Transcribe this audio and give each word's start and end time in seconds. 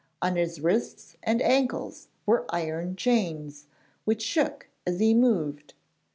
On 0.19 0.35
his 0.35 0.59
wrists 0.59 1.15
and 1.21 1.43
ankles 1.43 2.07
were 2.25 2.45
iron 2.49 2.95
chains, 2.95 3.67
which 4.03 4.23
shook 4.23 4.67
as 4.87 4.99
he 4.99 5.13
moved. 5.13 5.75